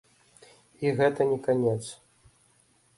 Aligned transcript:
І 0.87 0.95
гэта 1.01 1.21
не 1.33 1.39
канец. 1.47 1.79